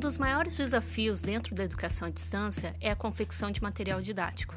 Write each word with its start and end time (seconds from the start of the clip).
dos 0.00 0.16
maiores 0.16 0.56
desafios 0.56 1.20
dentro 1.20 1.54
da 1.54 1.62
educação 1.62 2.08
à 2.08 2.10
distância 2.10 2.74
é 2.80 2.90
a 2.90 2.96
confecção 2.96 3.50
de 3.50 3.62
material 3.62 4.00
didático, 4.00 4.54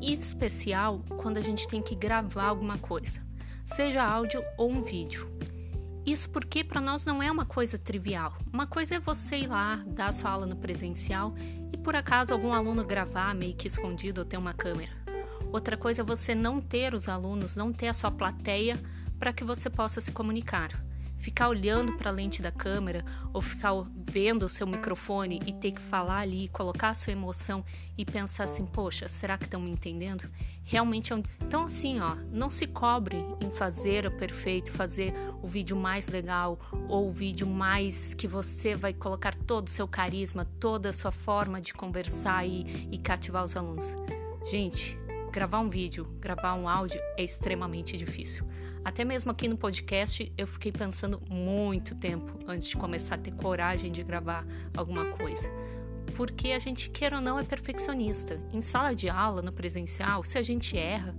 em 0.00 0.12
especial 0.12 1.02
quando 1.16 1.38
a 1.38 1.40
gente 1.40 1.66
tem 1.66 1.80
que 1.80 1.94
gravar 1.94 2.44
alguma 2.44 2.76
coisa, 2.76 3.22
seja 3.64 4.04
áudio 4.04 4.44
ou 4.58 4.70
um 4.70 4.82
vídeo. 4.82 5.26
Isso 6.04 6.28
porque 6.28 6.62
para 6.62 6.82
nós 6.82 7.06
não 7.06 7.22
é 7.22 7.32
uma 7.32 7.46
coisa 7.46 7.78
trivial. 7.78 8.36
Uma 8.52 8.66
coisa 8.66 8.96
é 8.96 9.00
você 9.00 9.38
ir 9.38 9.46
lá, 9.46 9.82
dar 9.86 10.12
sua 10.12 10.32
aula 10.32 10.44
no 10.44 10.56
presencial 10.56 11.34
e 11.72 11.78
por 11.78 11.96
acaso 11.96 12.34
algum 12.34 12.52
aluno 12.52 12.84
gravar 12.84 13.34
meio 13.34 13.56
que 13.56 13.66
escondido 13.66 14.18
ou 14.18 14.24
ter 14.26 14.36
uma 14.36 14.52
câmera. 14.52 14.92
Outra 15.50 15.78
coisa 15.78 16.02
é 16.02 16.04
você 16.04 16.34
não 16.34 16.60
ter 16.60 16.92
os 16.92 17.08
alunos, 17.08 17.56
não 17.56 17.72
ter 17.72 17.88
a 17.88 17.94
sua 17.94 18.10
plateia 18.10 18.78
para 19.18 19.32
que 19.32 19.44
você 19.44 19.70
possa 19.70 19.98
se 20.02 20.12
comunicar 20.12 20.72
ficar 21.24 21.48
olhando 21.48 21.94
para 21.94 22.10
a 22.10 22.12
lente 22.12 22.42
da 22.42 22.52
câmera 22.52 23.02
ou 23.32 23.40
ficar 23.40 23.72
vendo 23.96 24.44
o 24.44 24.48
seu 24.48 24.66
microfone 24.66 25.40
e 25.46 25.54
ter 25.54 25.72
que 25.72 25.80
falar 25.80 26.18
ali, 26.18 26.48
colocar 26.48 26.90
a 26.90 26.94
sua 26.94 27.14
emoção 27.14 27.64
e 27.96 28.04
pensar 28.04 28.44
assim, 28.44 28.66
poxa, 28.66 29.08
será 29.08 29.38
que 29.38 29.44
estão 29.44 29.58
me 29.58 29.70
entendendo? 29.70 30.28
Realmente 30.62 31.14
é 31.14 31.16
um... 31.16 31.22
Então 31.40 31.64
assim, 31.64 31.98
ó, 31.98 32.14
não 32.30 32.50
se 32.50 32.66
cobre 32.66 33.16
em 33.40 33.50
fazer 33.50 34.06
o 34.06 34.10
perfeito, 34.10 34.70
fazer 34.70 35.14
o 35.42 35.46
vídeo 35.46 35.74
mais 35.74 36.08
legal 36.08 36.58
ou 36.90 37.08
o 37.08 37.10
vídeo 37.10 37.46
mais 37.46 38.12
que 38.12 38.28
você 38.28 38.76
vai 38.76 38.92
colocar 38.92 39.34
todo 39.34 39.68
o 39.68 39.70
seu 39.70 39.88
carisma, 39.88 40.44
toda 40.44 40.90
a 40.90 40.92
sua 40.92 41.10
forma 41.10 41.58
de 41.58 41.72
conversar 41.72 42.46
e, 42.46 42.86
e 42.92 42.98
cativar 42.98 43.42
os 43.42 43.56
alunos. 43.56 43.96
Gente, 44.50 44.98
gravar 45.34 45.58
um 45.58 45.68
vídeo, 45.68 46.04
gravar 46.20 46.54
um 46.54 46.68
áudio 46.68 47.00
é 47.16 47.24
extremamente 47.24 47.98
difícil. 47.98 48.46
Até 48.84 49.04
mesmo 49.04 49.32
aqui 49.32 49.48
no 49.48 49.56
podcast, 49.56 50.32
eu 50.38 50.46
fiquei 50.46 50.70
pensando 50.70 51.20
muito 51.28 51.96
tempo 51.96 52.38
antes 52.46 52.68
de 52.68 52.76
começar 52.76 53.16
a 53.16 53.18
ter 53.18 53.32
coragem 53.32 53.90
de 53.90 54.04
gravar 54.04 54.46
alguma 54.76 55.06
coisa. 55.06 55.50
Porque 56.14 56.52
a 56.52 56.58
gente, 56.60 56.88
queira 56.88 57.16
ou 57.16 57.22
não, 57.22 57.36
é 57.36 57.42
perfeccionista. 57.42 58.40
Em 58.52 58.60
sala 58.60 58.94
de 58.94 59.08
aula, 59.08 59.42
no 59.42 59.52
presencial, 59.52 60.22
se 60.22 60.38
a 60.38 60.42
gente 60.42 60.78
erra, 60.78 61.12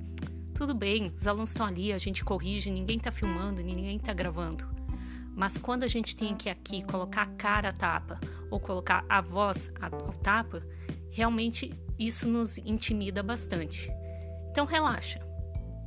tudo 0.53 0.73
bem, 0.73 1.11
os 1.13 1.27
alunos 1.27 1.49
estão 1.49 1.65
ali, 1.65 1.91
a 1.91 1.97
gente 1.97 2.23
corrige, 2.23 2.71
ninguém 2.71 2.95
está 2.95 3.11
filmando, 3.11 3.61
ninguém 3.61 3.97
está 3.97 4.13
gravando. 4.13 4.65
Mas 5.35 5.57
quando 5.57 5.83
a 5.83 5.89
gente 5.89 6.15
tem 6.15 6.33
que 6.33 6.49
aqui 6.49 6.85
colocar 6.85 7.23
a 7.23 7.35
cara 7.35 7.69
à 7.69 7.73
tapa 7.73 8.17
ou 8.49 8.61
colocar 8.61 9.03
a 9.09 9.19
voz 9.19 9.69
ao 9.81 10.13
tapa, 10.23 10.65
realmente 11.11 11.73
isso 11.99 12.29
nos 12.29 12.57
intimida 12.59 13.21
bastante. 13.21 13.91
Então 14.55 14.65
relaxa. 14.65 15.19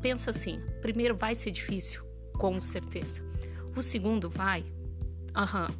Pensa 0.03 0.29
assim: 0.29 0.61
primeiro 0.83 1.17
vai 1.17 1.35
ser 1.35 1.51
difícil, 1.51 2.05
com 2.35 2.61
certeza. 2.61 3.23
O 3.75 3.81
segundo 3.81 4.29
vai, 4.29 4.63
aham. 5.35 5.71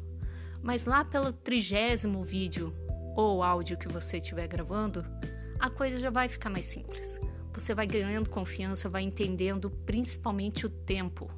Mas 0.63 0.87
lá 0.87 1.05
pelo 1.05 1.31
trigésimo 1.31 2.23
vídeo 2.23 2.73
ou 3.15 3.43
áudio 3.43 3.77
que 3.77 3.87
você 3.87 4.17
estiver 4.17 4.47
gravando, 4.47 5.05
a 5.59 5.69
coisa 5.69 5.99
já 5.99 6.09
vai 6.09 6.27
ficar 6.27 6.49
mais 6.49 6.65
simples. 6.65 7.21
Você 7.53 7.75
vai 7.75 7.85
ganhando 7.85 8.27
confiança, 8.27 8.89
vai 8.89 9.03
entendendo 9.03 9.69
principalmente 9.69 10.65
o 10.65 10.69
tempo 10.69 11.29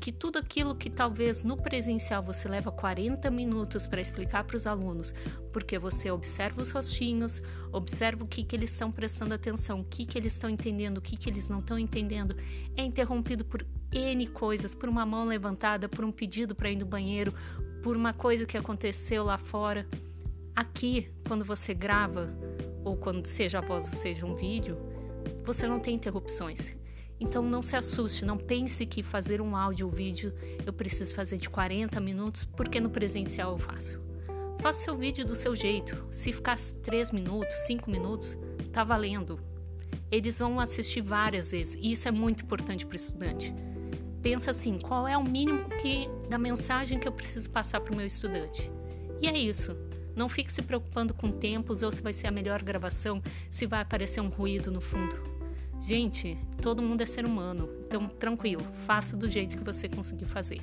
que 0.00 0.10
tudo 0.10 0.38
aquilo 0.38 0.74
que 0.74 0.90
talvez 0.90 1.42
no 1.42 1.56
presencial 1.56 2.22
você 2.22 2.48
leva 2.48 2.72
40 2.72 3.30
minutos 3.30 3.86
para 3.86 4.00
explicar 4.00 4.44
para 4.44 4.56
os 4.56 4.66
alunos, 4.66 5.14
porque 5.52 5.78
você 5.78 6.10
observa 6.10 6.62
os 6.62 6.70
rostinhos, 6.70 7.42
observa 7.70 8.24
o 8.24 8.26
que, 8.26 8.42
que 8.42 8.56
eles 8.56 8.72
estão 8.72 8.90
prestando 8.90 9.34
atenção, 9.34 9.80
o 9.80 9.84
que, 9.84 10.04
que 10.04 10.18
eles 10.18 10.32
estão 10.32 10.50
entendendo, 10.50 10.98
o 10.98 11.02
que, 11.02 11.16
que 11.16 11.28
eles 11.28 11.48
não 11.48 11.60
estão 11.60 11.78
entendendo, 11.78 12.36
é 12.76 12.82
interrompido 12.82 13.44
por 13.44 13.64
N 13.92 14.26
coisas, 14.28 14.74
por 14.74 14.88
uma 14.88 15.04
mão 15.04 15.24
levantada, 15.24 15.88
por 15.88 16.04
um 16.04 16.10
pedido 16.10 16.54
para 16.54 16.70
ir 16.70 16.76
no 16.76 16.86
banheiro, 16.86 17.34
por 17.82 17.96
uma 17.96 18.12
coisa 18.12 18.46
que 18.46 18.56
aconteceu 18.56 19.24
lá 19.24 19.36
fora. 19.36 19.86
Aqui, 20.54 21.10
quando 21.26 21.44
você 21.44 21.74
grava, 21.74 22.32
ou 22.84 22.96
quando 22.96 23.26
seja 23.26 23.58
a 23.58 23.60
voz 23.60 23.86
ou 23.86 23.92
seja 23.92 24.26
um 24.26 24.34
vídeo, 24.34 24.76
você 25.44 25.66
não 25.66 25.78
tem 25.78 25.94
interrupções. 25.94 26.74
Então 27.20 27.42
não 27.42 27.62
se 27.62 27.76
assuste, 27.76 28.24
não 28.24 28.36
pense 28.36 28.84
que 28.84 29.02
fazer 29.02 29.40
um 29.40 29.56
áudio 29.56 29.86
ou 29.86 29.92
vídeo 29.92 30.34
eu 30.66 30.72
preciso 30.72 31.14
fazer 31.14 31.36
de 31.36 31.48
40 31.48 32.00
minutos, 32.00 32.44
porque 32.44 32.80
no 32.80 32.90
presencial 32.90 33.52
eu 33.52 33.58
faço. 33.58 34.02
Faça 34.60 34.84
seu 34.84 34.96
vídeo 34.96 35.24
do 35.24 35.34
seu 35.34 35.54
jeito. 35.56 36.06
Se 36.10 36.32
ficar 36.32 36.58
3 36.58 37.10
minutos, 37.10 37.54
5 37.66 37.90
minutos, 37.90 38.36
tá 38.72 38.84
valendo. 38.84 39.40
Eles 40.10 40.38
vão 40.38 40.60
assistir 40.60 41.00
várias 41.00 41.50
vezes 41.50 41.74
e 41.74 41.92
isso 41.92 42.06
é 42.06 42.10
muito 42.10 42.44
importante 42.44 42.86
para 42.86 42.94
o 42.94 42.96
estudante. 42.96 43.52
Pensa 44.22 44.52
assim, 44.52 44.78
qual 44.78 45.08
é 45.08 45.18
o 45.18 45.24
mínimo 45.24 45.68
que 45.80 46.08
da 46.28 46.38
mensagem 46.38 46.98
que 46.98 47.08
eu 47.08 47.12
preciso 47.12 47.50
passar 47.50 47.80
para 47.80 47.92
o 47.92 47.96
meu 47.96 48.06
estudante? 48.06 48.70
E 49.20 49.26
é 49.26 49.36
isso. 49.36 49.76
Não 50.14 50.28
fique 50.28 50.52
se 50.52 50.62
preocupando 50.62 51.12
com 51.12 51.30
tempos 51.30 51.82
ou 51.82 51.90
se 51.90 52.02
vai 52.02 52.12
ser 52.12 52.28
a 52.28 52.30
melhor 52.30 52.62
gravação, 52.62 53.22
se 53.50 53.66
vai 53.66 53.80
aparecer 53.80 54.20
um 54.20 54.28
ruído 54.28 54.70
no 54.70 54.80
fundo. 54.80 55.16
Gente, 55.82 56.38
todo 56.62 56.80
mundo 56.80 57.00
é 57.00 57.06
ser 57.06 57.26
humano, 57.26 57.68
então 57.84 58.06
tranquilo, 58.08 58.62
faça 58.86 59.16
do 59.16 59.28
jeito 59.28 59.56
que 59.56 59.64
você 59.64 59.88
conseguir 59.88 60.26
fazer. 60.26 60.62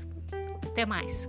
Até 0.63 0.85
mais! 0.85 1.27